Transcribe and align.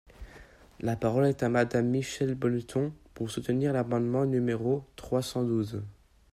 La 0.79 0.95
parole 0.95 1.27
est 1.27 1.43
à 1.43 1.49
Madame 1.49 1.87
Michèle 1.89 2.33
Bonneton, 2.33 2.91
pour 3.13 3.29
soutenir 3.29 3.71
l’amendement 3.71 4.25
numéro 4.25 4.83
trois 4.95 5.21
cent 5.21 5.43
douze. 5.43 5.83